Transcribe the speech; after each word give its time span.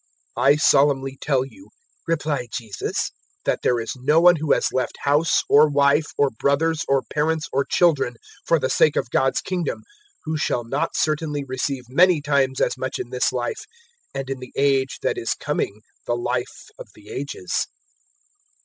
018:029 0.35 0.43
"I 0.47 0.55
solemnly 0.55 1.17
tell 1.21 1.45
you," 1.45 1.69
replied 2.07 2.47
Jesus, 2.51 3.11
"that 3.45 3.59
there 3.61 3.79
is 3.79 3.95
no 3.95 4.19
one 4.19 4.35
who 4.37 4.51
has 4.51 4.73
left 4.73 4.97
house 5.03 5.43
or 5.47 5.69
wife, 5.69 6.07
or 6.17 6.31
brothers 6.31 6.81
or 6.87 7.03
parents 7.13 7.47
or 7.53 7.63
children, 7.69 8.15
for 8.43 8.57
the 8.57 8.67
sake 8.71 8.95
of 8.95 9.11
God's 9.11 9.41
Kingdom, 9.41 9.81
018:030 9.81 9.83
who 10.23 10.37
shall 10.37 10.63
not 10.63 10.95
certainly 10.95 11.43
receive 11.43 11.83
many 11.87 12.19
times 12.19 12.59
as 12.59 12.79
much 12.79 12.97
in 12.97 13.11
this 13.11 13.31
life, 13.31 13.63
and 14.11 14.27
in 14.31 14.39
the 14.39 14.51
age 14.57 14.97
that 15.03 15.19
is 15.19 15.35
coming 15.35 15.81
the 16.07 16.15
Life 16.15 16.69
of 16.79 16.87
the 16.95 17.09
Ages." 17.11 17.67